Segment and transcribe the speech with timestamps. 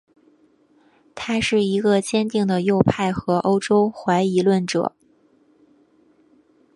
[1.13, 4.95] 他是一个坚定的右派和欧洲怀疑论者。